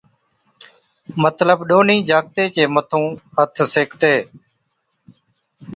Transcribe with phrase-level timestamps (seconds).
[1.23, 3.05] مطلب ڏُونَھين جاکَتي چي مَٿُون
[3.49, 4.15] ھٿ سيڪتِي